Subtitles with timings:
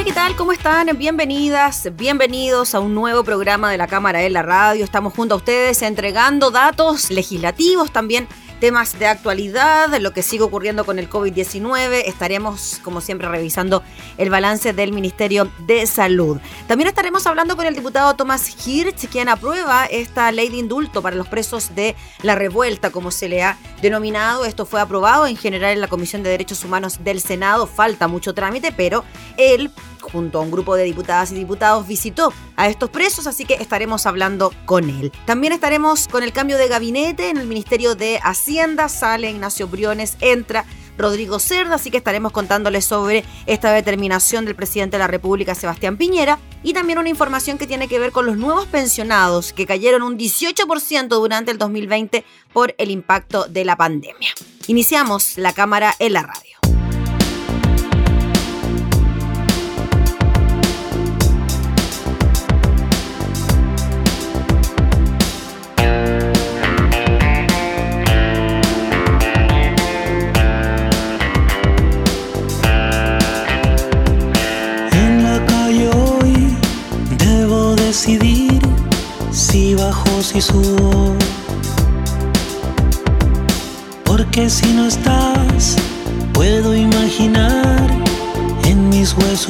[0.00, 0.34] Hola, ¿qué tal?
[0.34, 0.88] ¿Cómo están?
[0.96, 4.82] Bienvenidas, bienvenidos a un nuevo programa de la Cámara de la Radio.
[4.82, 8.26] Estamos junto a ustedes entregando datos legislativos también
[8.60, 12.02] temas de actualidad, lo que sigue ocurriendo con el COVID-19.
[12.04, 13.82] Estaremos, como siempre, revisando
[14.18, 16.38] el balance del Ministerio de Salud.
[16.68, 21.16] También estaremos hablando con el diputado Tomás Hirsch, quien aprueba esta ley de indulto para
[21.16, 24.44] los presos de la revuelta, como se le ha denominado.
[24.44, 27.66] Esto fue aprobado en general en la Comisión de Derechos Humanos del Senado.
[27.66, 29.04] Falta mucho trámite, pero
[29.38, 33.54] él junto a un grupo de diputadas y diputados, visitó a estos presos, así que
[33.54, 35.12] estaremos hablando con él.
[35.24, 38.49] También estaremos con el cambio de gabinete en el Ministerio de Hacienda,
[38.88, 40.64] sale Ignacio Briones, entra
[40.98, 45.96] Rodrigo Cerda, así que estaremos contándoles sobre esta determinación del presidente de la República, Sebastián
[45.96, 50.02] Piñera, y también una información que tiene que ver con los nuevos pensionados que cayeron
[50.02, 54.30] un 18% durante el 2020 por el impacto de la pandemia.
[54.66, 56.49] Iniciamos la cámara en la radio.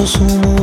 [0.01, 0.60] 告诉我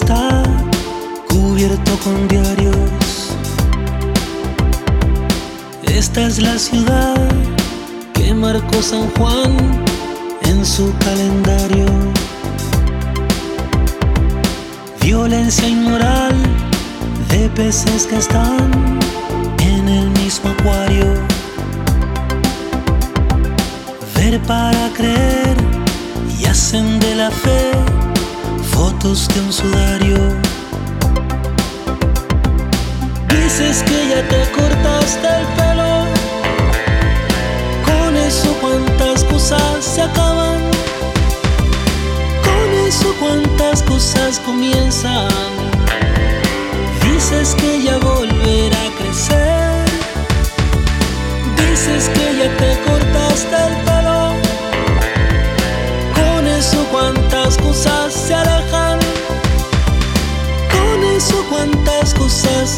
[0.00, 0.42] está
[1.28, 2.76] cubierto con diarios.
[5.82, 7.16] Esta es la ciudad
[8.14, 9.56] que marcó San Juan
[10.42, 11.86] en su calendario.
[15.00, 16.36] Violencia inmoral
[17.30, 18.37] de peces que están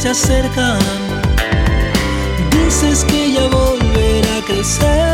[0.00, 0.79] se acercan.
[2.52, 5.10] Dices que ya volverá a crecer.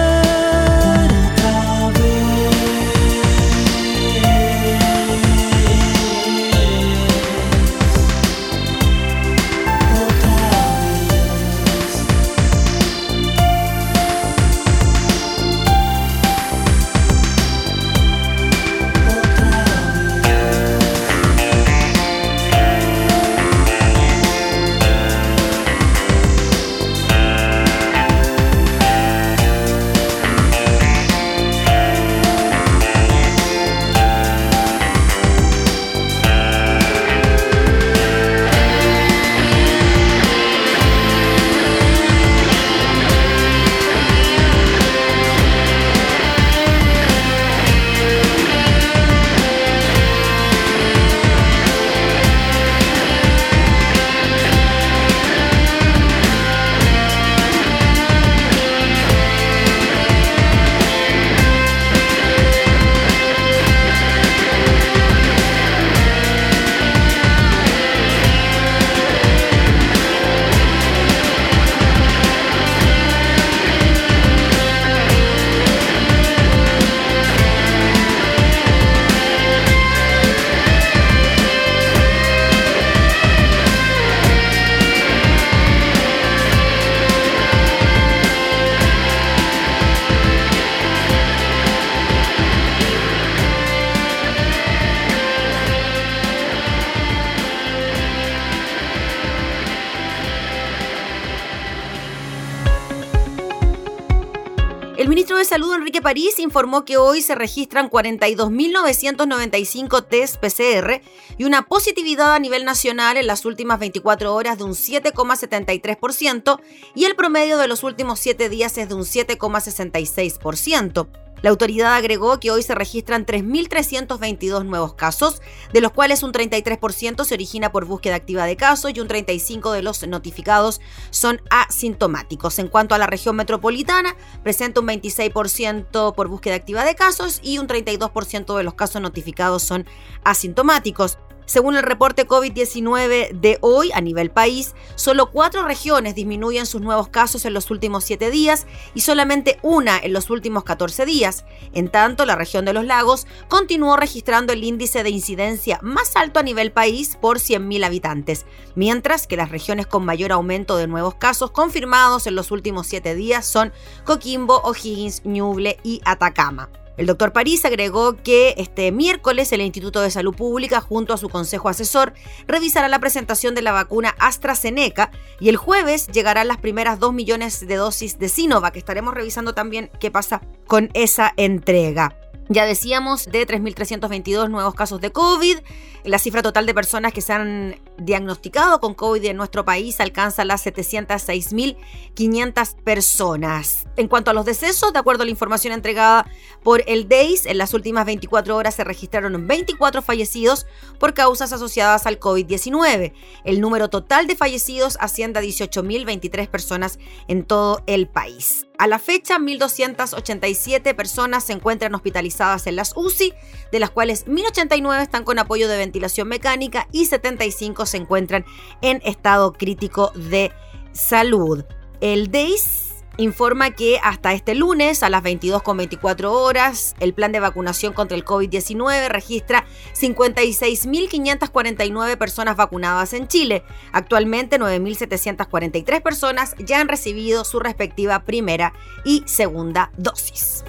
[106.06, 111.00] París, informó que hoy se registran 42.995 test PCR
[111.36, 116.60] y una positividad a nivel nacional en las últimas 24 horas de un 7,73%
[116.94, 121.25] y el promedio de los últimos 7 días es de un 7,66%.
[121.46, 125.40] La autoridad agregó que hoy se registran 3.322 nuevos casos,
[125.72, 129.72] de los cuales un 33% se origina por búsqueda activa de casos y un 35%
[129.72, 132.58] de los notificados son asintomáticos.
[132.58, 137.58] En cuanto a la región metropolitana, presenta un 26% por búsqueda activa de casos y
[137.58, 139.86] un 32% de los casos notificados son
[140.24, 141.16] asintomáticos.
[141.46, 147.08] Según el reporte COVID-19 de hoy a nivel país, solo cuatro regiones disminuyen sus nuevos
[147.08, 151.44] casos en los últimos siete días y solamente una en los últimos 14 días.
[151.72, 156.40] En tanto, la región de los lagos continuó registrando el índice de incidencia más alto
[156.40, 158.44] a nivel país por 100.000 habitantes,
[158.74, 163.14] mientras que las regiones con mayor aumento de nuevos casos confirmados en los últimos siete
[163.14, 163.72] días son
[164.04, 166.68] Coquimbo, O'Higgins, Ñuble y Atacama.
[166.96, 171.28] El doctor París agregó que este miércoles el Instituto de Salud Pública, junto a su
[171.28, 172.14] consejo asesor,
[172.46, 177.66] revisará la presentación de la vacuna AstraZeneca y el jueves llegarán las primeras dos millones
[177.66, 178.76] de dosis de Sinovac.
[178.76, 182.16] Estaremos revisando también qué pasa con esa entrega.
[182.48, 185.58] Ya decíamos de 3.322 nuevos casos de COVID.
[186.04, 190.44] La cifra total de personas que se han diagnosticado con COVID en nuestro país alcanza
[190.44, 193.86] las 706.500 personas.
[193.96, 196.30] En cuanto a los decesos, de acuerdo a la información entregada
[196.62, 200.68] por el DEIS, en las últimas 24 horas se registraron 24 fallecidos
[201.00, 203.12] por causas asociadas al COVID-19.
[203.42, 208.68] El número total de fallecidos asciende a 18.023 personas en todo el país.
[208.78, 213.32] A la fecha, 1.287 personas se encuentran hospitalizadas en las UCI,
[213.72, 218.44] de las cuales 1.089 están con apoyo de ventilación mecánica y 75 se encuentran
[218.82, 220.52] en estado crítico de
[220.92, 221.64] salud.
[222.00, 222.85] El DEIS
[223.16, 228.24] informa que hasta este lunes a las 22.24 horas el plan de vacunación contra el
[228.24, 233.62] COVID-19 registra 56.549 personas vacunadas en Chile.
[233.92, 238.72] Actualmente 9.743 personas ya han recibido su respectiva primera
[239.04, 240.64] y segunda dosis.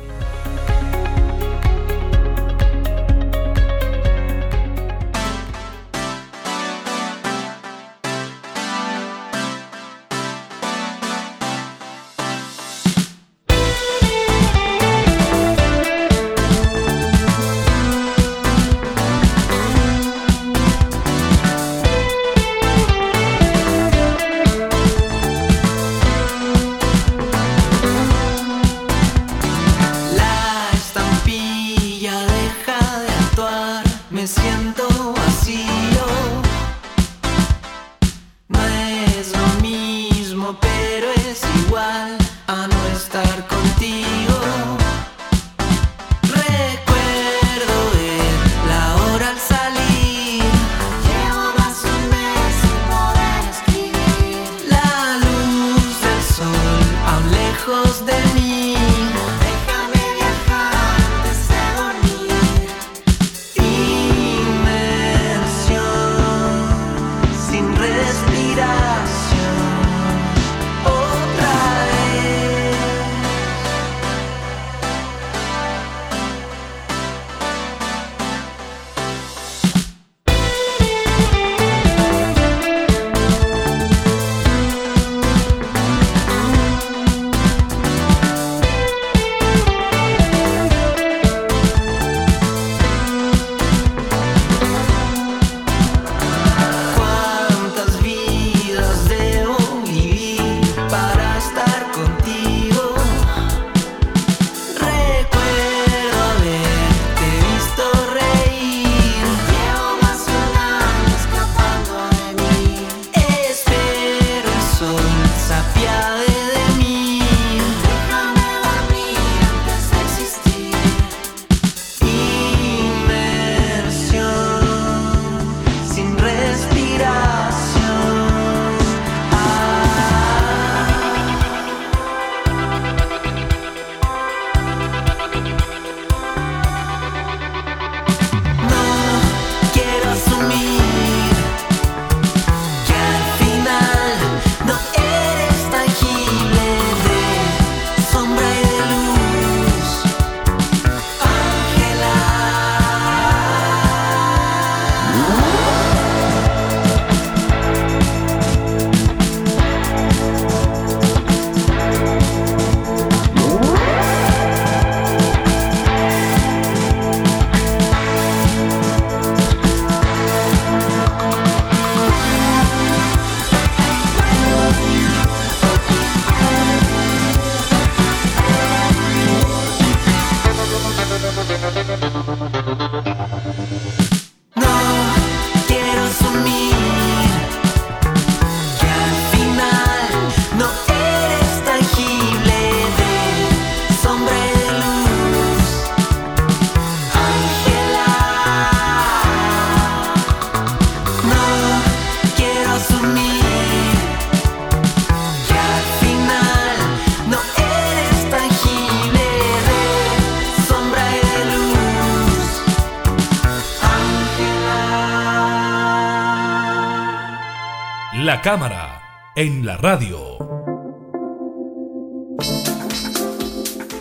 [218.48, 219.02] Cámara
[219.36, 220.38] en la radio.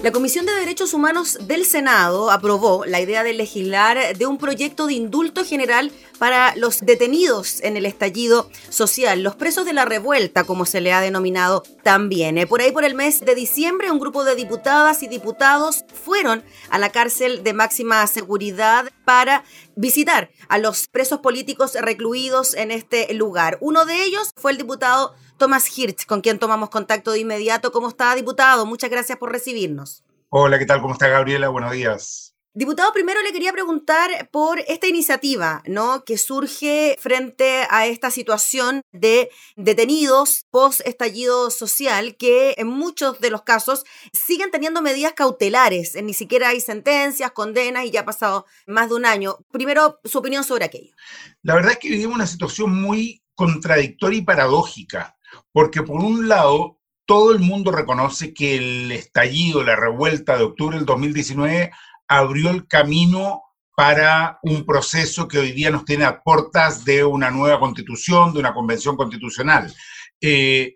[0.05, 4.87] La Comisión de Derechos Humanos del Senado aprobó la idea de legislar de un proyecto
[4.87, 10.45] de indulto general para los detenidos en el estallido social, los presos de la revuelta,
[10.45, 12.39] como se le ha denominado también.
[12.39, 16.45] Eh, por ahí, por el mes de diciembre, un grupo de diputadas y diputados fueron
[16.71, 19.43] a la cárcel de máxima seguridad para
[19.77, 23.59] visitar a los presos políticos recluidos en este lugar.
[23.61, 27.71] Uno de ellos fue el diputado Tomás Hirsch, con quien tomamos contacto de inmediato.
[27.71, 28.67] ¿Cómo está, diputado?
[28.67, 30.03] Muchas gracias por recibirnos.
[30.31, 30.81] Hola, ¿qué tal?
[30.81, 31.49] ¿Cómo está, Gabriela?
[31.49, 32.26] Buenos días.
[32.59, 36.05] Diputado, primero le quería preguntar por esta iniciativa, ¿no?
[36.05, 43.29] Que surge frente a esta situación de detenidos post estallido social que en muchos de
[43.29, 43.85] los casos
[44.15, 48.95] siguen teniendo medidas cautelares, ni siquiera hay sentencias, condenas y ya ha pasado más de
[48.95, 49.37] un año.
[49.53, 50.95] Primero, su opinión sobre aquello.
[51.43, 55.19] La verdad es que vivimos una situación muy contradictoria y paradójica
[55.53, 60.79] porque por un lado, todo el mundo reconoce que el estallido, la revuelta de octubre
[60.79, 61.71] del 2019
[62.09, 63.43] abrió el camino
[63.77, 68.41] para un proceso que hoy día nos tiene a puertas de una nueva constitución, de
[68.41, 69.73] una convención constitucional.
[70.21, 70.73] Eh,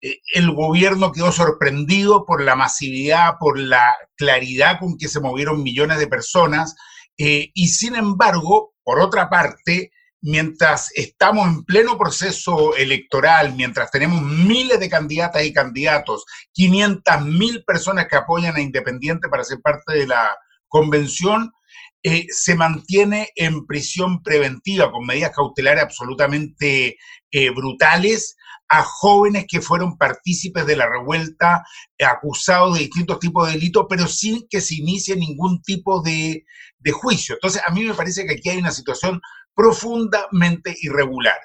[0.00, 5.62] eh, el gobierno quedó sorprendido por la masividad, por la claridad con que se movieron
[5.62, 6.76] millones de personas
[7.18, 14.22] eh, y sin embargo, por otra parte, mientras estamos en pleno proceso electoral, mientras tenemos
[14.22, 19.94] miles de candidatas y candidatos, 500 mil personas que apoyan a Independiente para ser parte
[19.94, 20.36] de la
[20.74, 21.52] convención,
[22.02, 26.96] eh, se mantiene en prisión preventiva con medidas cautelares absolutamente
[27.30, 28.36] eh, brutales
[28.68, 31.62] a jóvenes que fueron partícipes de la revuelta,
[32.04, 36.44] acusados de distintos tipos de delitos, pero sin que se inicie ningún tipo de,
[36.78, 37.36] de juicio.
[37.36, 39.20] Entonces, a mí me parece que aquí hay una situación
[39.54, 41.38] profundamente irregular.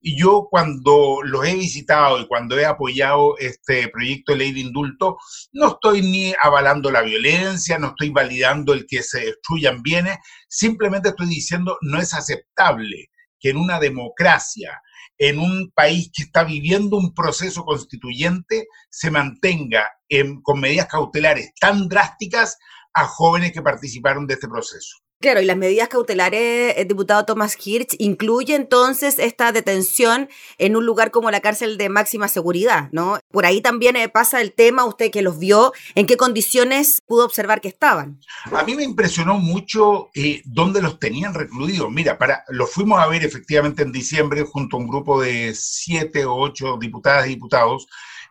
[0.00, 4.60] Y yo cuando los he visitado y cuando he apoyado este proyecto de ley de
[4.60, 5.16] indulto,
[5.52, 11.08] no estoy ni avalando la violencia, no estoy validando el que se destruyan bienes, simplemente
[11.08, 13.10] estoy diciendo no es aceptable
[13.40, 14.80] que en una democracia,
[15.18, 19.90] en un país que está viviendo un proceso constituyente, se mantenga
[20.42, 22.58] con medidas cautelares tan drásticas
[22.92, 24.98] a jóvenes que participaron de este proceso.
[25.18, 30.76] Claro, y las medidas cautelares, el eh, diputado Thomas Hirsch, incluye entonces esta detención en
[30.76, 33.18] un lugar como la cárcel de máxima seguridad, ¿no?
[33.30, 37.24] Por ahí también eh, pasa el tema, usted que los vio, ¿en qué condiciones pudo
[37.24, 38.20] observar que estaban?
[38.52, 41.90] A mí me impresionó mucho eh, dónde los tenían recluidos.
[41.90, 46.26] Mira, para, los fuimos a ver efectivamente en diciembre junto a un grupo de siete
[46.26, 47.86] o ocho diputadas y diputados.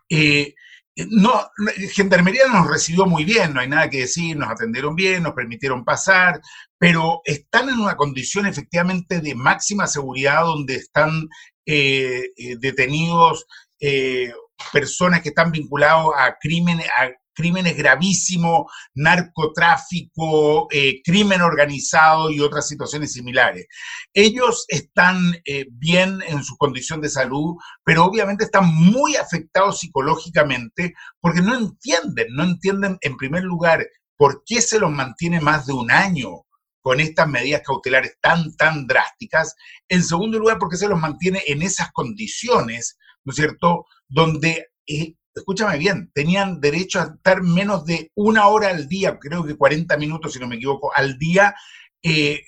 [0.07, 0.53] Eh,
[0.95, 1.49] no,
[1.93, 5.83] Gendarmería nos recibió muy bien, no hay nada que decir, nos atendieron bien, nos permitieron
[5.83, 6.39] pasar,
[6.77, 11.27] pero están en una condición efectivamente de máxima seguridad donde están
[11.65, 13.45] eh, eh, detenidos
[13.79, 14.31] eh,
[14.71, 20.69] personas que están vinculados a crímenes, a crímenes gravísimos, narcotráfico,
[21.03, 23.67] crimen organizado y otras situaciones similares.
[24.13, 30.93] Ellos están eh, bien en su condición de salud, pero obviamente están muy afectados psicológicamente
[31.19, 33.85] porque no entienden, no entienden en primer lugar
[34.17, 36.44] por qué se los mantiene más de un año
[36.85, 39.55] con estas medidas cautelares tan, tan drásticas.
[39.89, 45.15] En segundo lugar, porque se los mantiene en esas condiciones, ¿no es cierto?, donde eh,
[45.33, 49.97] escúchame bien, tenían derecho a estar menos de una hora al día, creo que 40
[49.97, 51.55] minutos, si no me equivoco, al día,
[52.03, 52.43] eh,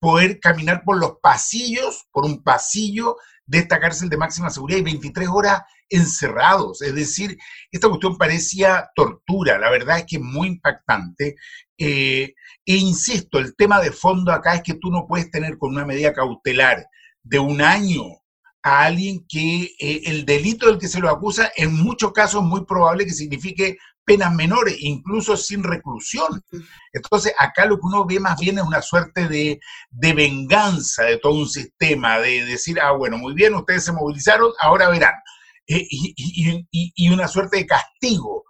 [0.00, 4.84] poder caminar por los pasillos, por un pasillo de esta cárcel de máxima seguridad y
[4.84, 6.82] 23 horas encerrados.
[6.82, 7.36] Es decir,
[7.70, 11.36] esta cuestión parecía tortura, la verdad es que es muy impactante.
[11.78, 12.34] Eh,
[12.64, 15.84] e insisto, el tema de fondo acá es que tú no puedes tener con una
[15.84, 16.86] medida cautelar
[17.22, 18.02] de un año
[18.62, 22.48] a alguien que eh, el delito del que se lo acusa en muchos casos es
[22.48, 26.42] muy probable que signifique penas menores, incluso sin reclusión.
[26.92, 31.34] Entonces, acá lo que uno ve más bien es una suerte de, venganza de todo
[31.34, 35.14] un sistema, de decir, ah, bueno, muy bien, ustedes se movilizaron, ahora verán.
[35.66, 38.44] Eh, y, una suerte de castigo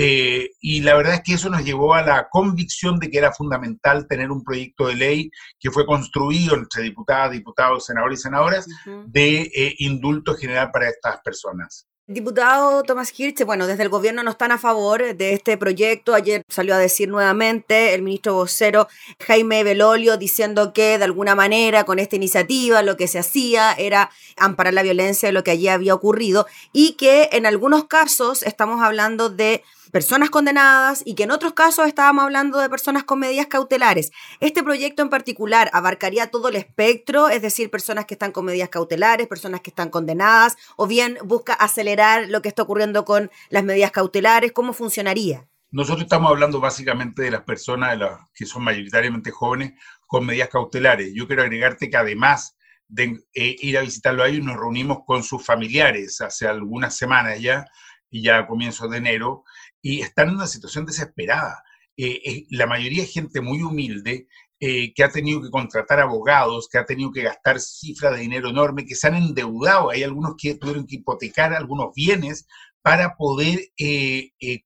[0.00, 3.32] eh, y la verdad es que eso nos llevó a la convicción de que era
[3.32, 8.66] fundamental tener un proyecto de ley que fue construido entre diputadas, diputados, senadores y senadoras
[9.06, 11.88] de eh, indulto general para estas personas.
[12.10, 16.14] Diputado Tomás Hirsch, bueno, desde el gobierno no están a favor de este proyecto.
[16.14, 18.88] Ayer salió a decir nuevamente el ministro vocero
[19.26, 24.10] Jaime Belolio diciendo que de alguna manera con esta iniciativa lo que se hacía era
[24.38, 28.82] amparar la violencia de lo que allí había ocurrido y que en algunos casos estamos
[28.82, 33.46] hablando de personas condenadas y que en otros casos estábamos hablando de personas con medidas
[33.46, 34.10] cautelares.
[34.40, 38.68] Este proyecto en particular abarcaría todo el espectro, es decir, personas que están con medidas
[38.68, 43.64] cautelares, personas que están condenadas, o bien busca acelerar lo que está ocurriendo con las
[43.64, 44.52] medidas cautelares.
[44.52, 45.46] ¿Cómo funcionaría?
[45.70, 49.74] Nosotros estamos hablando básicamente de las personas de las que son mayoritariamente jóvenes
[50.06, 51.12] con medidas cautelares.
[51.14, 52.56] Yo quiero agregarte que además
[52.88, 57.38] de eh, ir a visitarlo a ellos, nos reunimos con sus familiares hace algunas semanas
[57.40, 57.66] ya,
[58.10, 59.44] y ya comienzos de enero,
[59.82, 61.62] y están en una situación desesperada.
[61.96, 64.28] Eh, eh, la mayoría es gente muy humilde,
[64.60, 68.86] que ha tenido que contratar abogados, que ha tenido que gastar cifras de dinero enorme,
[68.86, 69.90] que se han endeudado.
[69.90, 72.48] Hay algunos que tuvieron que hipotecar algunos bienes
[72.82, 73.60] para poder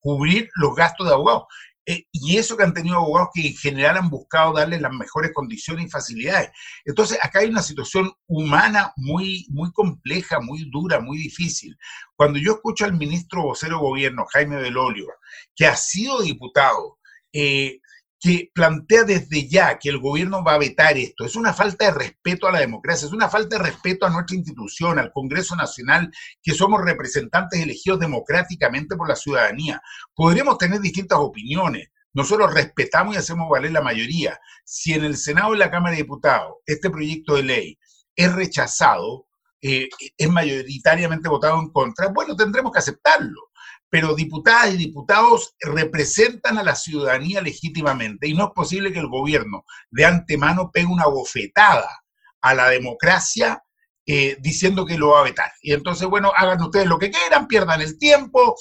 [0.00, 1.44] cubrir los gastos de abogados.
[1.84, 5.32] Eh, y eso que han tenido abogados que en general han buscado darles las mejores
[5.32, 6.50] condiciones y facilidades.
[6.84, 11.76] Entonces, acá hay una situación humana muy, muy compleja, muy dura, muy difícil.
[12.14, 15.08] Cuando yo escucho al ministro vocero de gobierno, Jaime Belolio,
[15.56, 16.98] que ha sido diputado,
[17.32, 17.80] eh,
[18.22, 21.24] que plantea desde ya que el gobierno va a vetar esto.
[21.24, 24.36] Es una falta de respeto a la democracia, es una falta de respeto a nuestra
[24.36, 26.08] institución, al Congreso Nacional,
[26.40, 29.82] que somos representantes elegidos democráticamente por la ciudadanía.
[30.14, 31.88] Podríamos tener distintas opiniones.
[32.12, 34.38] Nosotros respetamos y hacemos valer la mayoría.
[34.64, 37.78] Si en el Senado y la Cámara de Diputados este proyecto de ley
[38.14, 39.26] es rechazado,
[39.60, 43.51] eh, es mayoritariamente votado en contra, bueno, tendremos que aceptarlo
[43.92, 49.08] pero diputadas y diputados representan a la ciudadanía legítimamente y no es posible que el
[49.08, 52.02] gobierno de antemano pegue una bofetada
[52.40, 53.62] a la democracia
[54.06, 55.52] eh, diciendo que lo va a vetar.
[55.60, 58.56] Y entonces, bueno, hagan ustedes lo que quieran, pierdan el tiempo,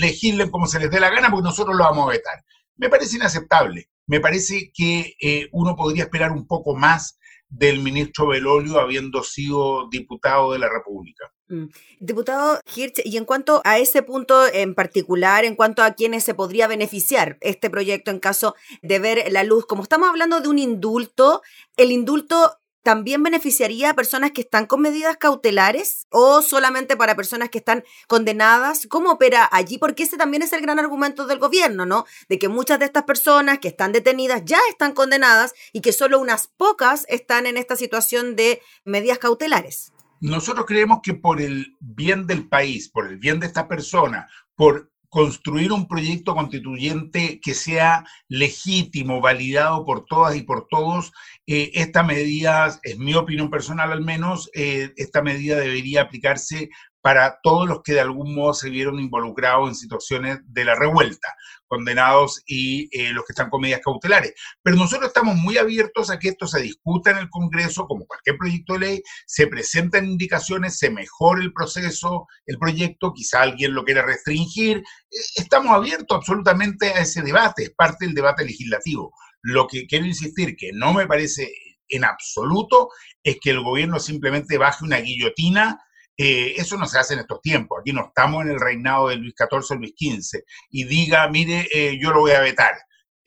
[0.00, 2.42] legislen como se les dé la gana, porque nosotros lo vamos a vetar.
[2.76, 3.90] Me parece inaceptable.
[4.06, 9.88] Me parece que eh, uno podría esperar un poco más del ministro Belolio habiendo sido
[9.88, 11.32] diputado de la República.
[11.48, 11.66] Mm.
[12.00, 16.34] Diputado Hirsch, y en cuanto a ese punto en particular, en cuanto a quienes se
[16.34, 20.58] podría beneficiar este proyecto en caso de ver la luz, como estamos hablando de un
[20.58, 21.42] indulto,
[21.76, 27.48] el indulto también beneficiaría a personas que están con medidas cautelares o solamente para personas
[27.50, 28.86] que están condenadas?
[28.88, 29.76] ¿Cómo opera allí?
[29.76, 32.04] Porque ese también es el gran argumento del gobierno, ¿no?
[32.28, 36.20] De que muchas de estas personas que están detenidas ya están condenadas y que solo
[36.20, 39.92] unas pocas están en esta situación de medidas cautelares.
[40.20, 44.92] Nosotros creemos que por el bien del país, por el bien de esta persona, por
[45.08, 51.12] construir un proyecto constituyente que sea legítimo, validado por todas y por todos,
[51.46, 56.70] eh, esta medida, es mi opinión personal al menos, eh, esta medida debería aplicarse
[57.06, 61.36] para todos los que de algún modo se vieron involucrados en situaciones de la revuelta,
[61.68, 64.34] condenados y eh, los que están con medidas cautelares.
[64.60, 68.36] Pero nosotros estamos muy abiertos a que esto se discuta en el Congreso, como cualquier
[68.36, 73.84] proyecto de ley, se presenten indicaciones, se mejore el proceso, el proyecto, quizá alguien lo
[73.84, 74.78] quiera restringir.
[74.78, 79.12] Eh, estamos abiertos absolutamente a ese debate, es parte del debate legislativo.
[79.42, 81.52] Lo que quiero insistir, que no me parece
[81.88, 82.88] en absoluto,
[83.22, 85.80] es que el gobierno simplemente baje una guillotina
[86.16, 87.78] eh, eso no se hace en estos tiempos.
[87.80, 91.68] Aquí no estamos en el reinado de Luis XIV o Luis XV y diga, mire,
[91.72, 92.74] eh, yo lo voy a vetar.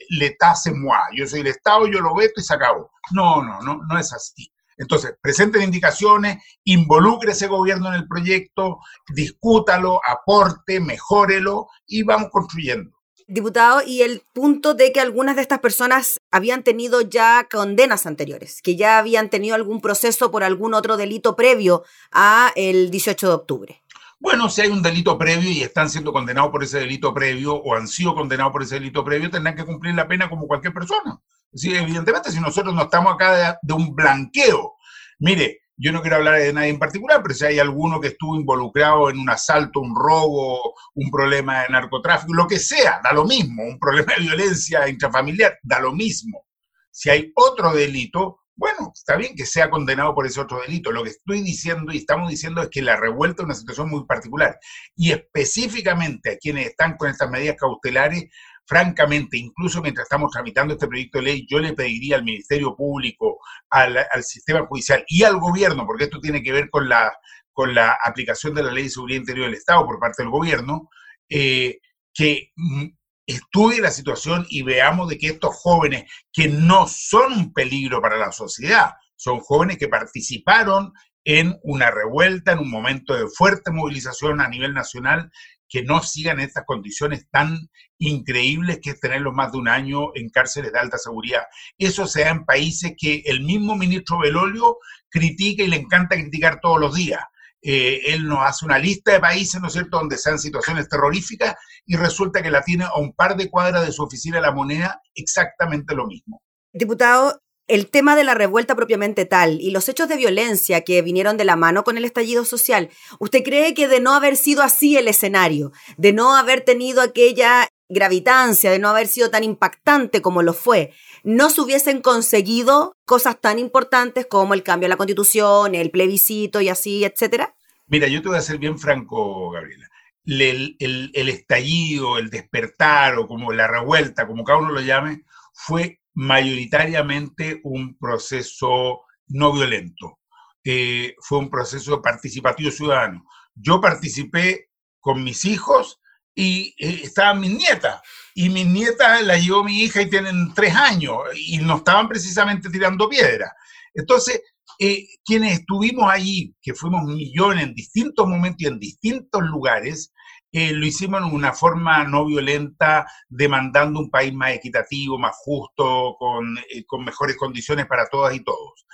[0.10, 0.98] L'État c'est moi.
[1.14, 2.92] Yo soy el Estado, yo lo veto y se acabó.
[3.12, 4.52] No, no, no, no es así.
[4.78, 12.90] Entonces, presenten indicaciones, involucre ese gobierno en el proyecto, discútalo, aporte, mejórelo y vamos construyendo.
[13.32, 18.60] Diputado, y el punto de que algunas de estas personas habían tenido ya condenas anteriores,
[18.64, 23.34] que ya habían tenido algún proceso por algún otro delito previo a el 18 de
[23.34, 23.84] octubre.
[24.20, 27.76] Bueno, si hay un delito previo y están siendo condenados por ese delito previo o
[27.76, 31.22] han sido condenados por ese delito previo, tendrán que cumplir la pena como cualquier persona.
[31.54, 34.74] Sí, evidentemente, si nosotros no estamos acá de, de un blanqueo.
[35.20, 38.36] Mire, yo no quiero hablar de nadie en particular, pero si hay alguno que estuvo
[38.36, 43.24] involucrado en un asalto, un robo, un problema de narcotráfico, lo que sea, da lo
[43.24, 46.46] mismo, un problema de violencia intrafamiliar, da lo mismo.
[46.92, 50.92] Si hay otro delito, bueno, está bien que sea condenado por ese otro delito.
[50.92, 54.06] Lo que estoy diciendo y estamos diciendo es que la revuelta es una situación muy
[54.06, 54.60] particular.
[54.98, 58.26] Y específicamente a quienes están con estas medidas cautelares,
[58.70, 63.40] francamente, incluso mientras estamos tramitando este proyecto de ley, yo le pediría al Ministerio Público,
[63.72, 67.12] al, sistema judicial y al gobierno, porque esto tiene que ver con la,
[67.52, 70.88] con la aplicación de la Ley de Seguridad Interior del Estado por parte del gobierno,
[71.28, 71.80] eh,
[72.14, 72.86] que mm,
[73.26, 78.18] estudie la situación y veamos de que estos jóvenes, que no son un peligro para
[78.18, 80.94] la sociedad, son jóvenes que participaron
[81.26, 85.32] en una revuelta, en un momento de fuerte movilización a nivel nacional,
[85.70, 90.30] que no sigan estas condiciones tan increíbles que es tenerlos más de un año en
[90.30, 91.44] cárceles de alta seguridad.
[91.78, 94.78] Eso se da en países que el mismo ministro Belolio
[95.10, 97.22] critica y le encanta criticar todos los días.
[97.62, 101.56] eh, él nos hace una lista de países, ¿no es cierto?, donde sean situaciones terroríficas
[101.86, 104.54] y resulta que la tiene a un par de cuadras de su oficina de la
[104.54, 106.42] moneda exactamente lo mismo.
[106.72, 111.38] Diputado, el tema de la revuelta propiamente tal y los hechos de violencia que vinieron
[111.38, 114.98] de la mano con el estallido social, ¿usted cree que de no haber sido así
[114.98, 120.42] el escenario, de no haber tenido aquella gravitancia, de no haber sido tan impactante como
[120.42, 125.76] lo fue, no se hubiesen conseguido cosas tan importantes como el cambio a la constitución,
[125.76, 127.56] el plebiscito y así, etcétera?
[127.88, 129.88] Mira, yo te voy a ser bien franco, Gabriela.
[130.26, 135.99] El, el, estallido, el despertar o como la revuelta, como cada uno lo llame, fue
[136.20, 140.20] mayoritariamente un proceso no violento.
[140.66, 143.24] Eh, fue un proceso participativo ciudadano.
[143.56, 146.02] Yo participé con mis hijos
[146.36, 148.02] y eh, estaban mis nietas.
[148.36, 152.70] Y mis nietas las llevó mi hija y tienen tres años y no estaban precisamente
[152.70, 153.54] tirando piedra.
[153.94, 154.42] Entonces,
[154.78, 160.14] eh, quienes estuvimos allí, que fuimos millones en distintos momentos y en distintos lugares,
[160.52, 166.16] eh, lo hicimos en una forma no violenta, demandando un país más equitativo, más justo,
[166.18, 166.58] con,
[166.88, 168.86] con mejores condiciones para todas y todos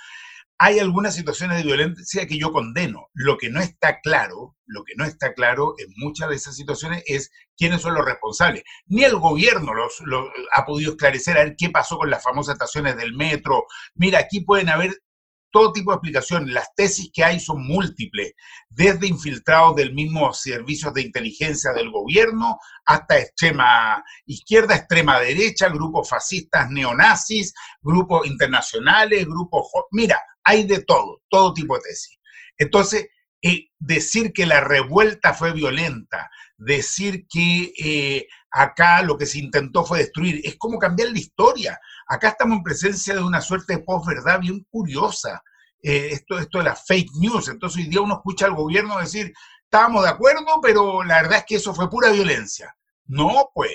[0.58, 3.08] hay algunas situaciones de violencia que yo condeno.
[3.12, 7.02] Lo que no está claro, lo que no está claro en muchas de esas situaciones
[7.06, 8.62] es quiénes son los responsables.
[8.86, 10.02] Ni el gobierno los,
[10.54, 13.64] ha podido esclarecer a ver qué pasó con las famosas estaciones del metro.
[13.94, 14.92] Mira, aquí pueden haber
[15.50, 16.52] todo tipo de explicaciones.
[16.52, 18.32] Las tesis que hay son múltiples,
[18.68, 26.08] desde infiltrados del mismo servicios de inteligencia del gobierno hasta extrema izquierda, extrema derecha, grupos
[26.08, 29.66] fascistas neonazis, grupos internacionales, grupos...
[29.90, 32.18] Mira, hay de todo, todo tipo de tesis.
[32.58, 33.08] Entonces,
[33.42, 39.84] eh, decir que la revuelta fue violenta, decir que eh, acá lo que se intentó
[39.84, 41.78] fue destruir, es como cambiar la historia.
[42.06, 45.42] Acá estamos en presencia de una suerte de posverdad bien curiosa.
[45.82, 47.48] Eh, esto, esto de la fake news.
[47.48, 49.32] Entonces hoy día uno escucha al gobierno decir,
[49.64, 52.74] estábamos de acuerdo, pero la verdad es que eso fue pura violencia.
[53.06, 53.72] No, pues,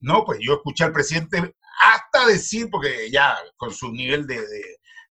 [0.00, 4.62] no, pues yo escuché al presidente hasta decir, porque ya con su nivel de, de,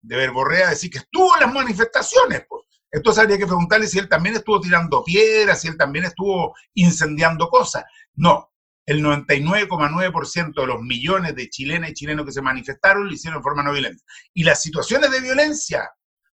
[0.03, 2.65] de verborrea, decir que estuvo en las manifestaciones, pues.
[2.93, 7.49] Entonces habría que preguntarle si él también estuvo tirando piedras, si él también estuvo incendiando
[7.49, 7.85] cosas.
[8.15, 8.51] No,
[8.91, 13.45] el 99,9% de los millones de chilenas y chilenos que se manifestaron lo hicieron de
[13.45, 14.03] forma no violenta.
[14.35, 15.89] Y las situaciones de violencia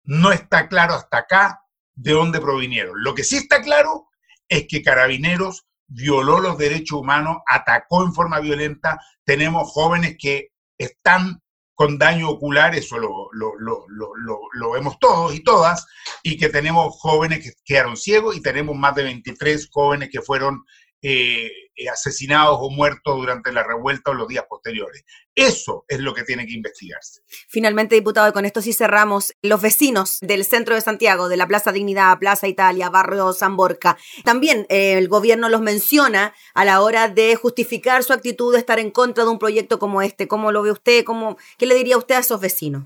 [0.03, 1.61] no está claro hasta acá
[1.95, 2.93] de dónde provinieron.
[3.03, 4.07] Lo que sí está claro
[4.47, 8.99] es que Carabineros violó los derechos humanos, atacó en forma violenta.
[9.25, 11.41] Tenemos jóvenes que están
[11.73, 15.87] con daño ocular, eso lo, lo, vemos todos y todas,
[16.21, 20.63] y que tenemos jóvenes que quedaron ciegos y tenemos más de 23 jóvenes que fueron
[21.01, 21.49] eh,
[21.91, 25.03] asesinados o muertos durante la revuelta o los días posteriores.
[25.36, 27.21] Eso es lo que tiene que investigarse.
[27.49, 31.47] Finalmente, diputado, y con esto sí cerramos, los vecinos del centro de Santiago, de la
[31.47, 36.81] Plaza Dignidad, Plaza Italia, Barrio San Borca, también eh, el gobierno los menciona a la
[36.81, 40.27] hora de justificar su actitud de estar en contra de un proyecto como este.
[40.27, 41.03] ¿Cómo lo ve usted?
[41.03, 42.86] ¿Cómo, ¿Qué le diría usted a esos vecinos?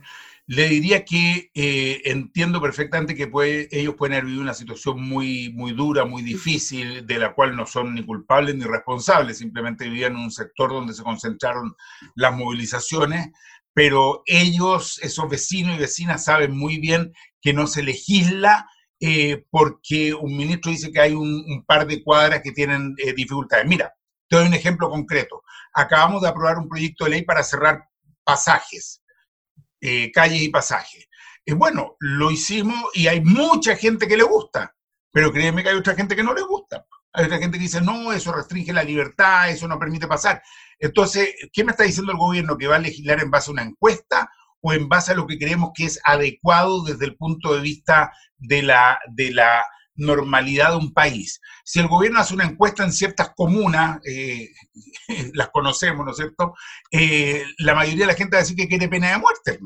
[0.50, 3.30] Le diría que eh, entiendo perfectamente que
[3.70, 7.66] ellos pueden haber vivido una situación muy, muy dura, muy difícil, de la cual no
[7.66, 11.76] son ni culpables ni responsables, simplemente vivían en un sector donde se concentraron
[12.16, 13.28] las movilizaciones,
[13.74, 18.70] pero ellos, esos vecinos y vecinas, saben muy bien que no se legisla
[19.02, 23.68] eh, porque un ministro dice que hay un, par de cuadras que tienen eh, dificultades.
[23.68, 23.94] Mira,
[24.30, 25.44] te doy un ejemplo concreto.
[25.74, 27.84] Acabamos de aprobar un proyecto de ley para cerrar
[28.24, 29.04] pasajes
[29.82, 31.08] eh, calles y pasajes.
[31.46, 34.76] Eh, bueno, lo hicimos y hay mucha gente que le gusta,
[35.12, 36.86] pero créeme que hay otra gente que no le gusta.
[37.14, 40.42] Hay otra gente que dice, no, eso restringe la libertad, eso no permite pasar.
[40.78, 42.58] Entonces, ¿qué me está diciendo el gobierno?
[42.58, 44.30] ¿Que va a legislar en base a una encuesta
[44.62, 48.12] o en base a lo que creemos que es adecuado desde el punto de vista
[48.38, 49.64] de la, de la
[49.98, 51.42] normalidad de un país.
[51.66, 54.50] Si el gobierno hace una encuesta en ciertas comunas, eh,
[55.34, 56.54] las conocemos, ¿no es cierto?
[56.92, 59.60] Eh, la mayoría de la gente va a decir que quiere pena de muerte.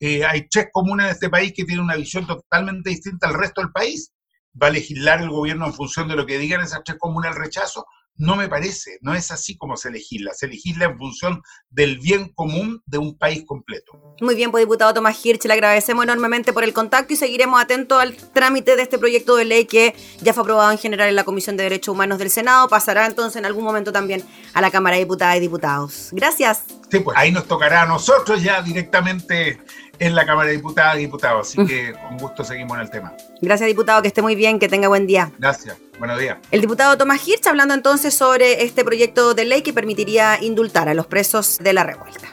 [0.00, 3.60] Eh, hay tres comunas en este país que tienen una visión totalmente distinta al resto
[3.60, 4.12] del país.
[4.60, 7.42] ¿Va a legislar el gobierno en función de lo que digan esas tres comunas el
[7.42, 7.84] rechazo?
[8.18, 10.34] No me parece, no es así como se legisla.
[10.34, 13.92] Se legisla en función del bien común de un país completo.
[14.20, 18.00] Muy bien, pues diputado Tomás Hirsch, le agradecemos enormemente por el contacto y seguiremos atentos
[18.00, 21.22] al trámite de este proyecto de ley que ya fue aprobado en general en la
[21.22, 22.68] Comisión de Derechos Humanos del Senado.
[22.68, 26.08] Pasará entonces en algún momento también a la Cámara de Diputadas y Diputados.
[26.10, 26.64] Gracias.
[26.90, 29.60] Sí, pues ahí nos tocará a nosotros ya directamente
[29.98, 31.48] en la Cámara de Diputadas y Diputados.
[31.48, 33.12] Así que con gusto seguimos en el tema.
[33.40, 34.02] Gracias, diputado.
[34.02, 35.30] Que esté muy bien, que tenga buen día.
[35.38, 35.76] Gracias.
[35.98, 36.38] Buenos días.
[36.50, 40.94] El diputado Tomás Hirsch hablando entonces sobre este proyecto de ley que permitiría indultar a
[40.94, 42.28] los presos de la revuelta.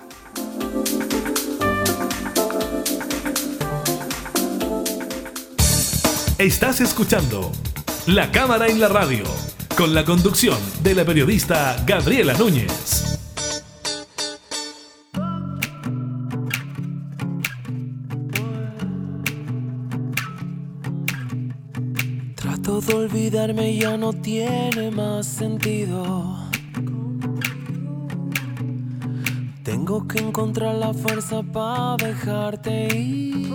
[6.37, 7.51] Estás escuchando
[8.07, 9.23] La Cámara en la Radio,
[9.77, 13.15] con la conducción de la periodista Gabriela Núñez.
[22.75, 26.37] De olvidarme ya no tiene más sentido.
[29.63, 33.49] Tengo que encontrar la fuerza para dejarte ir.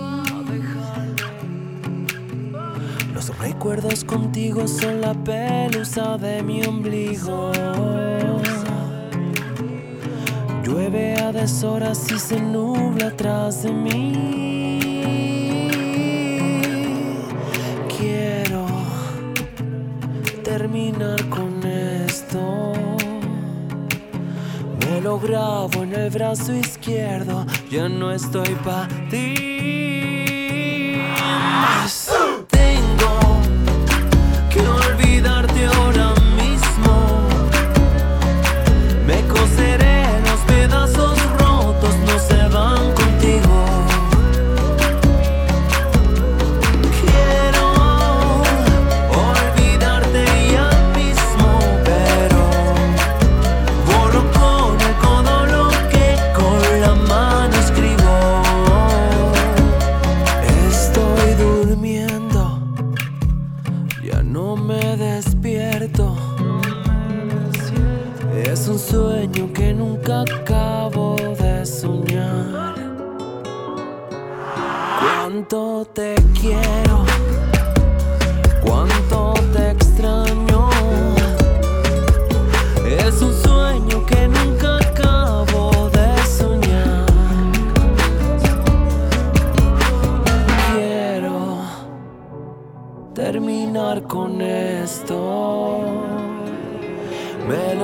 [3.13, 7.51] Los recuerdos contigo son la pelusa de mi ombligo.
[10.63, 14.90] Llueve a deshoras y se nubla atrás de mí.
[21.29, 22.71] Con esto.
[24.79, 27.45] Me lo grabo en el brazo izquierdo.
[27.69, 29.90] Ya no estoy para ti.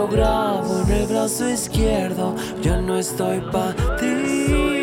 [0.09, 4.76] Grabo en el brazo izquierdo, ya no estoy para ti.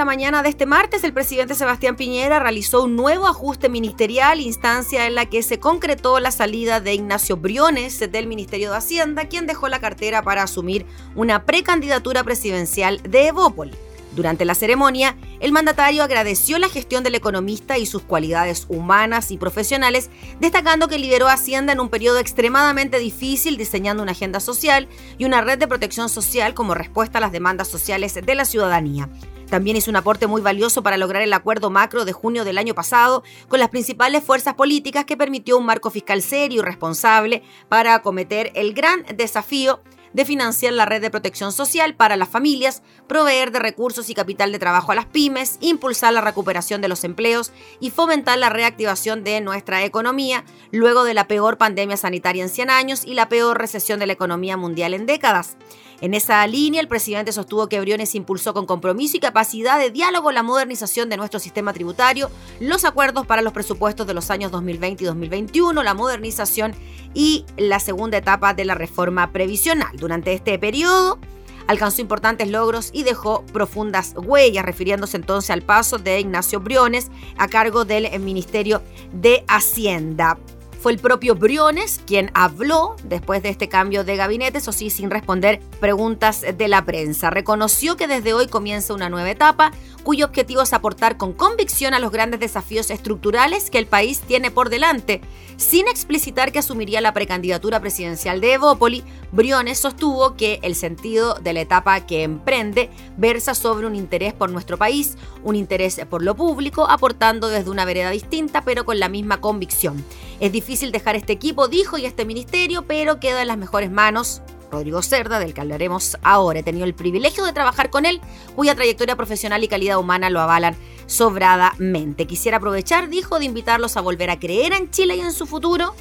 [0.00, 5.06] La mañana de este martes, el presidente Sebastián Piñera realizó un nuevo ajuste ministerial, instancia
[5.06, 9.46] en la que se concretó la salida de Ignacio Briones del Ministerio de Hacienda, quien
[9.46, 13.76] dejó la cartera para asumir una precandidatura presidencial de Evópoli.
[14.16, 19.36] Durante la ceremonia, el mandatario agradeció la gestión del economista y sus cualidades humanas y
[19.36, 20.08] profesionales,
[20.40, 25.42] destacando que lideró Hacienda en un periodo extremadamente difícil, diseñando una agenda social y una
[25.42, 29.10] red de protección social como respuesta a las demandas sociales de la ciudadanía.
[29.50, 32.72] También hizo un aporte muy valioso para lograr el acuerdo macro de junio del año
[32.74, 37.94] pasado con las principales fuerzas políticas que permitió un marco fiscal serio y responsable para
[37.94, 39.80] acometer el gran desafío
[40.12, 44.52] de financiar la red de protección social para las familias, proveer de recursos y capital
[44.52, 49.24] de trabajo a las pymes, impulsar la recuperación de los empleos y fomentar la reactivación
[49.24, 53.58] de nuestra economía luego de la peor pandemia sanitaria en 100 años y la peor
[53.58, 55.56] recesión de la economía mundial en décadas.
[56.00, 60.32] En esa línea, el presidente sostuvo que Briones impulsó con compromiso y capacidad de diálogo
[60.32, 65.04] la modernización de nuestro sistema tributario, los acuerdos para los presupuestos de los años 2020
[65.04, 66.74] y 2021, la modernización
[67.12, 69.94] y la segunda etapa de la reforma previsional.
[69.98, 71.18] Durante este periodo,
[71.66, 77.46] alcanzó importantes logros y dejó profundas huellas, refiriéndose entonces al paso de Ignacio Briones a
[77.48, 78.82] cargo del Ministerio
[79.12, 80.38] de Hacienda.
[80.80, 85.10] Fue el propio Briones quien habló después de este cambio de gabinete, eso sí, sin
[85.10, 87.28] responder preguntas de la prensa.
[87.28, 91.98] Reconoció que desde hoy comienza una nueva etapa, cuyo objetivo es aportar con convicción a
[91.98, 95.20] los grandes desafíos estructurales que el país tiene por delante.
[95.58, 101.52] Sin explicitar que asumiría la precandidatura presidencial de Evópoli, Briones sostuvo que el sentido de
[101.52, 102.88] la etapa que emprende
[103.18, 107.84] versa sobre un interés por nuestro país, un interés por lo público, aportando desde una
[107.84, 110.02] vereda distinta pero con la misma convicción.
[110.40, 114.40] Es difícil dejar este equipo, dijo, y este ministerio, pero queda en las mejores manos.
[114.70, 116.60] Rodrigo Cerda, del que hablaremos ahora.
[116.60, 118.20] He tenido el privilegio de trabajar con él,
[118.54, 122.26] cuya trayectoria profesional y calidad humana lo avalan sobradamente.
[122.26, 125.94] Quisiera aprovechar, dijo, de invitarlos a volver a creer en Chile y en su futuro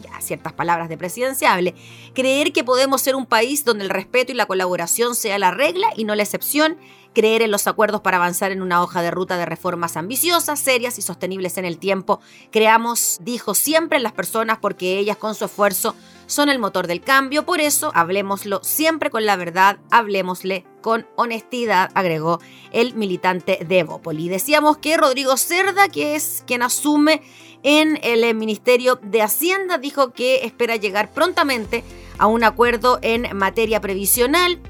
[0.00, 1.74] ya ciertas palabras de presidenciable,
[2.14, 5.88] creer que podemos ser un país donde el respeto y la colaboración sea la regla
[5.96, 6.78] y no la excepción,
[7.14, 10.98] creer en los acuerdos para avanzar en una hoja de ruta de reformas ambiciosas, serias
[10.98, 12.20] y sostenibles en el tiempo.
[12.50, 15.94] Creamos, dijo siempre, en las personas porque ellas con su esfuerzo
[16.26, 21.90] son el motor del cambio, por eso hablemoslo siempre con la verdad, hablemosle con honestidad,
[21.94, 22.40] agregó
[22.72, 23.86] el militante de.
[24.30, 27.22] Decíamos que Rodrigo Cerda, que es quien asume
[27.62, 31.84] en el Ministerio de Hacienda, dijo que espera llegar prontamente
[32.18, 34.60] a un acuerdo en materia previsional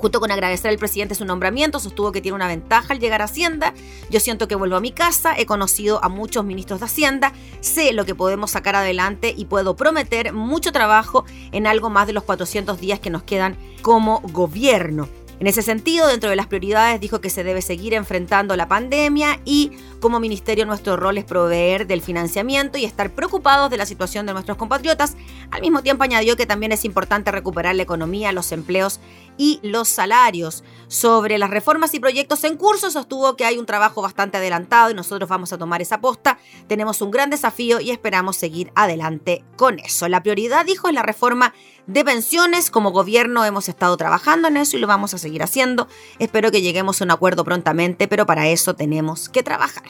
[0.00, 3.26] Junto con agradecer al presidente su nombramiento, sostuvo que tiene una ventaja al llegar a
[3.26, 3.74] Hacienda.
[4.08, 7.92] Yo siento que vuelvo a mi casa, he conocido a muchos ministros de Hacienda, sé
[7.92, 12.24] lo que podemos sacar adelante y puedo prometer mucho trabajo en algo más de los
[12.24, 15.06] 400 días que nos quedan como gobierno.
[15.38, 19.40] En ese sentido, dentro de las prioridades dijo que se debe seguir enfrentando la pandemia
[19.44, 24.26] y como ministerio nuestro rol es proveer del financiamiento y estar preocupados de la situación
[24.26, 25.16] de nuestros compatriotas.
[25.50, 29.00] Al mismo tiempo añadió que también es importante recuperar la economía, los empleos
[29.36, 30.64] y los salarios.
[30.88, 34.94] Sobre las reformas y proyectos en curso, sostuvo que hay un trabajo bastante adelantado y
[34.94, 36.38] nosotros vamos a tomar esa posta.
[36.66, 40.08] Tenemos un gran desafío y esperamos seguir adelante con eso.
[40.08, 41.54] La prioridad, dijo, es la reforma
[41.86, 42.70] de pensiones.
[42.70, 45.88] Como gobierno hemos estado trabajando en eso y lo vamos a seguir haciendo.
[46.18, 49.89] Espero que lleguemos a un acuerdo prontamente, pero para eso tenemos que trabajar.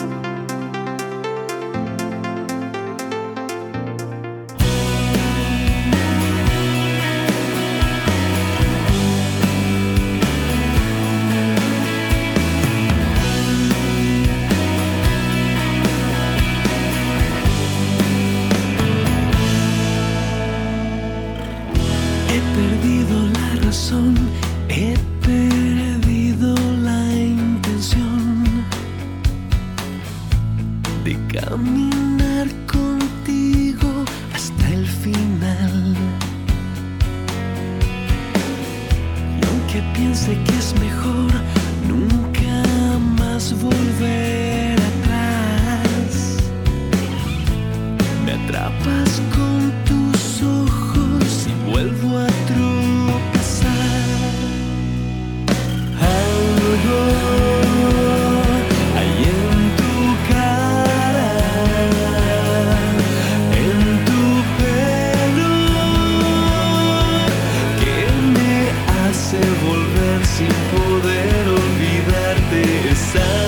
[73.13, 73.40] salida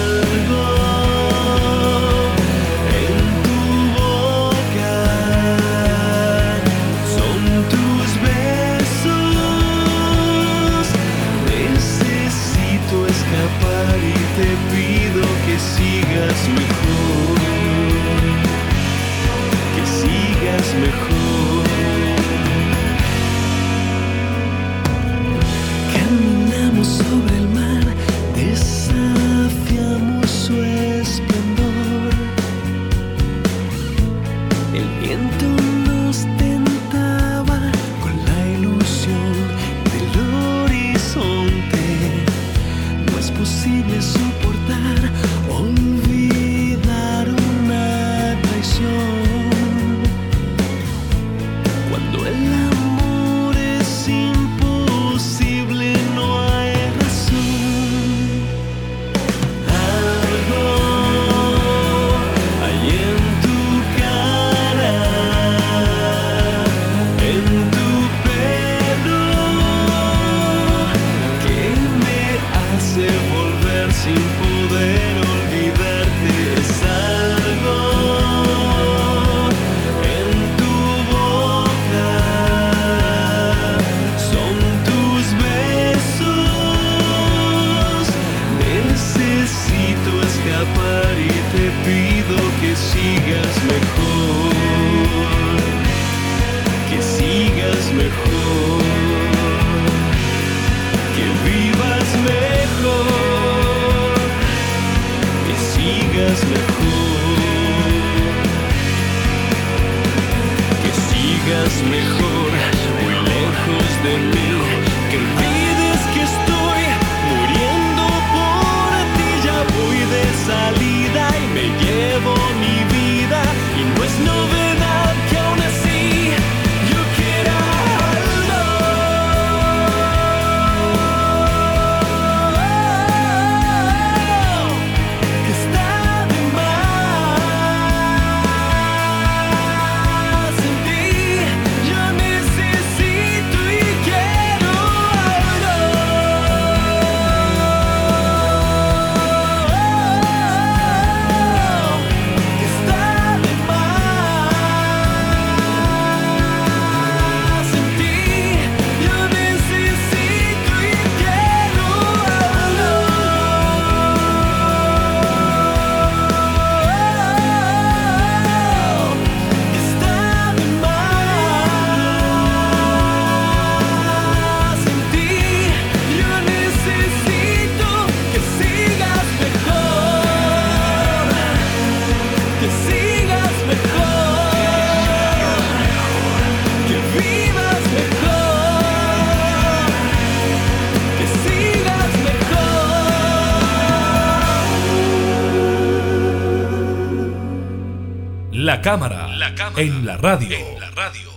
[198.83, 200.57] cámara, la cámara en la radio.
[200.57, 201.31] En la radio.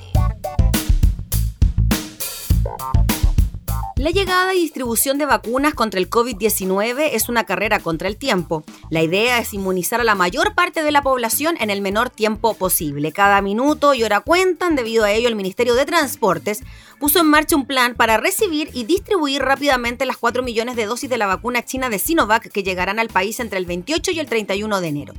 [3.95, 8.65] La llegada y distribución de vacunas contra el COVID-19 es una carrera contra el tiempo.
[8.91, 12.55] La idea es inmunizar a la mayor parte de la población en el menor tiempo
[12.55, 13.13] posible.
[13.13, 16.65] Cada minuto y hora cuentan, debido a ello el Ministerio de Transportes
[16.99, 21.09] puso en marcha un plan para recibir y distribuir rápidamente las 4 millones de dosis
[21.09, 24.27] de la vacuna china de Sinovac que llegarán al país entre el 28 y el
[24.27, 25.15] 31 de enero.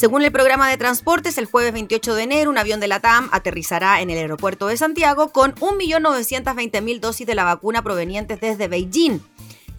[0.00, 3.28] Según el programa de transportes, el jueves 28 de enero un avión de la TAM
[3.32, 9.20] aterrizará en el aeropuerto de Santiago con 1.920.000 dosis de la vacuna provenientes desde Beijing.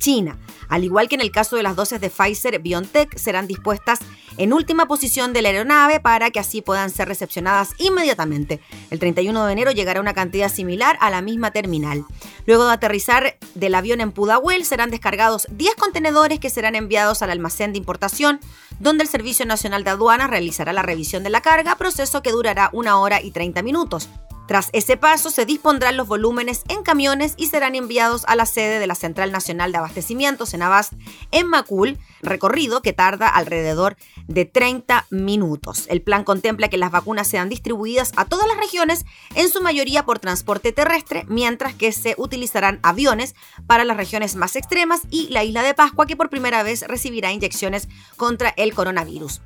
[0.02, 0.38] China.
[0.68, 4.00] Al igual que en el caso de las dosis de Pfizer BioNTech, serán dispuestas
[4.38, 8.60] en última posición de la aeronave para que así puedan ser recepcionadas inmediatamente.
[8.90, 12.06] El 31 de enero llegará una cantidad similar a la misma terminal.
[12.46, 17.30] Luego de aterrizar del avión en Pudahuel, serán descargados 10 contenedores que serán enviados al
[17.30, 18.40] almacén de importación,
[18.80, 22.70] donde el Servicio Nacional de Aduanas realizará la revisión de la carga, proceso que durará
[22.74, 24.10] una hora y 30 minutos.
[24.48, 28.80] Tras ese paso, se dispondrán los volúmenes en camiones y serán enviados a la sede
[28.80, 30.94] de la Central Nacional de Abastecimientos en Abast,
[31.32, 33.96] en Macul, recorrido que tarda alrededor
[34.28, 35.86] de 30 minutos.
[35.90, 40.06] El plan contempla que las vacunas sean distribuidas a todas las regiones, en su mayoría
[40.06, 43.36] por transporte terrestre, mientras que se utilizarán aviones
[43.68, 47.32] para las regiones más extremas y la isla de Pascua, que por primera vez recibirá
[47.32, 47.88] inyecciones
[48.18, 49.42] contra el coronavirus.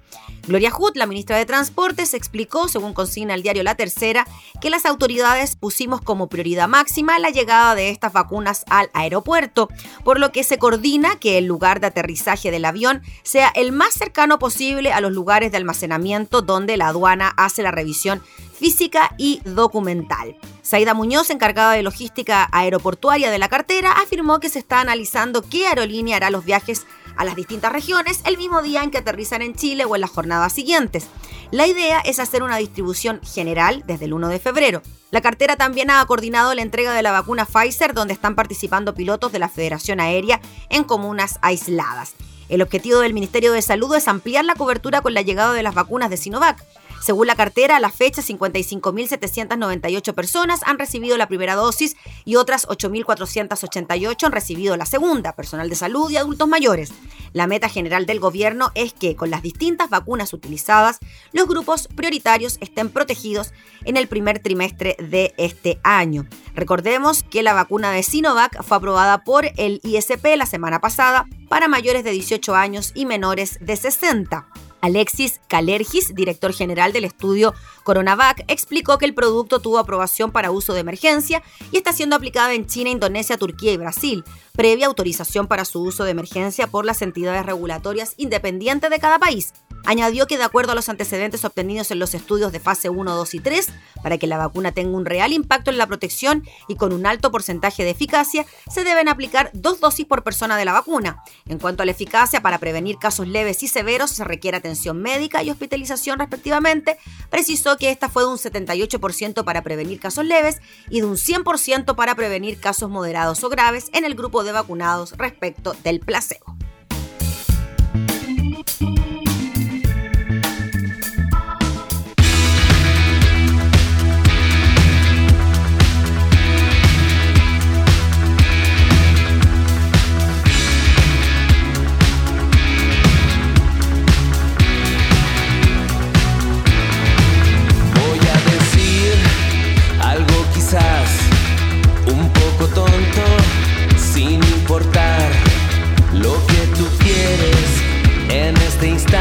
[0.48, 4.28] Gloria Hood, la ministra de Transportes, explicó, según consigna el diario La Tercera,
[4.62, 9.70] que las autoridades pusimos como prioridad máxima la llegada de estas vacunas al aeropuerto,
[10.04, 13.94] por lo que se coordina que el lugar de aterrizaje del avión sea el más
[13.94, 18.22] cercano posible a los lugares de almacenamiento donde la aduana hace la revisión
[18.58, 20.36] física y documental.
[20.62, 25.68] Saida Muñoz, encargada de logística aeroportuaria de la cartera, afirmó que se está analizando qué
[25.68, 29.56] aerolínea hará los viajes a las distintas regiones el mismo día en que aterrizan en
[29.56, 31.08] Chile o en las jornadas siguientes.
[31.56, 34.82] La idea es hacer una distribución general desde el 1 de febrero.
[35.10, 39.32] La cartera también ha coordinado la entrega de la vacuna Pfizer, donde están participando pilotos
[39.32, 42.16] de la Federación Aérea en comunas aisladas.
[42.50, 45.74] El objetivo del Ministerio de Salud es ampliar la cobertura con la llegada de las
[45.74, 46.62] vacunas de Sinovac.
[47.02, 52.68] Según la cartera, a la fecha 55.798 personas han recibido la primera dosis y otras
[52.68, 56.92] 8.488 han recibido la segunda, personal de salud y adultos mayores.
[57.34, 61.00] La meta general del gobierno es que con las distintas vacunas utilizadas,
[61.32, 66.28] los grupos prioritarios estén protegidos en el primer trimestre de este año.
[66.56, 71.68] Recordemos que la vacuna de Sinovac fue aprobada por el ISP la semana pasada para
[71.68, 74.48] mayores de 18 años y menores de 60.
[74.86, 80.74] Alexis Calergis, director general del estudio Coronavac, explicó que el producto tuvo aprobación para uso
[80.74, 84.24] de emergencia y está siendo aplicada en China, Indonesia, Turquía y Brasil,
[84.54, 89.54] previa autorización para su uso de emergencia por las entidades regulatorias independientes de cada país.
[89.86, 93.34] Añadió que de acuerdo a los antecedentes obtenidos en los estudios de fase 1, 2
[93.36, 93.70] y 3,
[94.02, 97.32] para que la vacuna tenga un real impacto en la protección y con un alto
[97.32, 101.24] porcentaje de eficacia, se deben aplicar dos dosis por persona de la vacuna.
[101.48, 105.44] En cuanto a la eficacia, para prevenir casos leves y severos se requiere atención médica
[105.44, 106.98] y hospitalización respectivamente.
[107.30, 111.96] Precisó que esta fue de un 78% para prevenir casos leves y de un 100%
[111.96, 116.56] para prevenir casos moderados o graves en el grupo de vacunados respecto del placebo.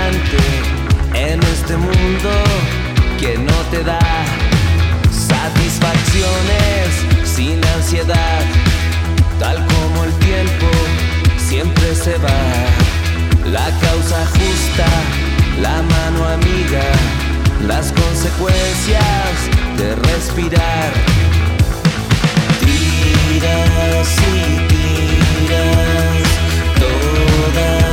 [0.07, 2.31] en este mundo
[3.19, 3.99] que no te da
[5.11, 6.89] satisfacciones
[7.25, 8.43] sin ansiedad,
[9.41, 10.67] tal como el tiempo
[11.39, 12.43] siempre se va.
[13.51, 14.87] La causa justa,
[15.63, 16.85] la mano amiga,
[17.67, 19.35] las consecuencias
[19.79, 20.93] de respirar.
[22.61, 26.25] Tiras y tiras
[26.79, 27.84] todas.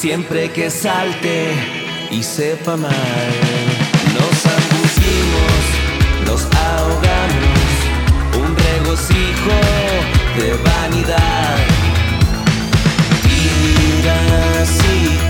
[0.00, 1.52] Siempre que salte
[2.10, 2.90] y sepa mal.
[4.14, 5.60] Nos angustimos,
[6.24, 7.68] nos ahogamos,
[8.40, 9.56] un regocijo
[10.38, 11.56] de vanidad.
[13.22, 15.29] Tiras y